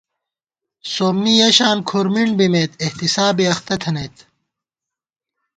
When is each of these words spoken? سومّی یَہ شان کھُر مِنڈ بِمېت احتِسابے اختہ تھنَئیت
سومّی 0.93 1.33
یَہ 1.39 1.49
شان 1.57 1.77
کھُر 1.89 2.05
مِنڈ 2.13 2.31
بِمېت 2.37 2.71
احتِسابے 2.83 3.45
اختہ 3.53 3.75
تھنَئیت 3.81 4.15